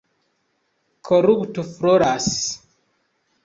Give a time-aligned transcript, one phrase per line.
[1.11, 2.33] Korupto floras.